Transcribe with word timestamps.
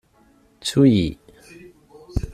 Ttu-iyi. 0.59 1.11